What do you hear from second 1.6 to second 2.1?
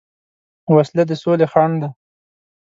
ده